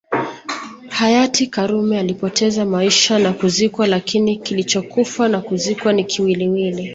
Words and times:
Hayati 0.89 1.47
karume 1.47 1.99
alipoteza 1.99 2.65
maisha 2.65 3.19
na 3.19 3.33
kuzikwa 3.33 3.87
lakini 3.87 4.37
kichokufa 4.37 5.27
na 5.27 5.41
kuzikwa 5.41 5.93
ni 5.93 6.03
kiwiliwili 6.03 6.89